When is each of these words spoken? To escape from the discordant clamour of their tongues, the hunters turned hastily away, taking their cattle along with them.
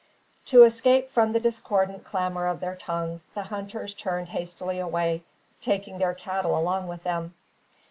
To 0.47 0.63
escape 0.63 1.11
from 1.11 1.31
the 1.31 1.39
discordant 1.39 2.05
clamour 2.05 2.47
of 2.47 2.59
their 2.59 2.75
tongues, 2.75 3.27
the 3.35 3.43
hunters 3.43 3.93
turned 3.93 4.29
hastily 4.29 4.79
away, 4.79 5.21
taking 5.61 5.99
their 5.99 6.15
cattle 6.15 6.57
along 6.57 6.87
with 6.87 7.03
them. 7.03 7.35